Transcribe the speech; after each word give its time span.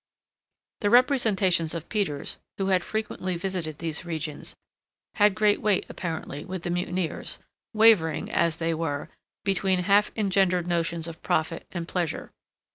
The 0.79 0.89
representations 0.89 1.75
of 1.75 1.87
Peters, 1.87 2.39
who 2.57 2.69
had 2.69 2.83
frequently 2.83 3.37
visited 3.37 3.77
these 3.77 4.03
regions, 4.03 4.55
had 5.13 5.35
great 5.35 5.61
weight, 5.61 5.85
apparently, 5.89 6.43
with 6.43 6.63
the 6.63 6.71
mutineers, 6.71 7.37
wavering, 7.71 8.31
as 8.31 8.57
they 8.57 8.73
were, 8.73 9.11
between 9.45 9.83
half 9.83 10.09
engendered 10.15 10.65
notions 10.65 11.07
of 11.07 11.21
profit 11.21 11.67
and 11.71 11.87
pleasure. 11.87 12.31